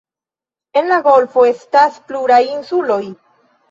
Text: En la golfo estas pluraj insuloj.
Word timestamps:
En 0.81 0.89
la 0.93 0.97
golfo 1.09 1.45
estas 1.53 2.03
pluraj 2.11 2.43
insuloj. 2.57 3.03